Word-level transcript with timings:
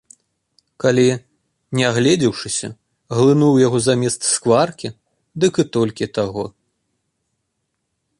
Калі, 0.83 1.03
не 1.79 1.83
агледзеўшыся, 1.89 2.67
глынуў 3.15 3.53
яго 3.67 3.77
замест 3.89 4.21
скваркі, 4.33 4.89
дык 5.45 5.53
і 5.65 5.67
толькі 5.77 6.09
таго. 6.19 6.43